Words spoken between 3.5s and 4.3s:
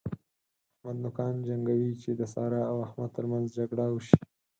جګړه وشي.